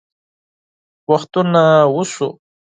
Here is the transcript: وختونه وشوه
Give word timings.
وختونه 1.09 1.61
وشوه 1.95 2.29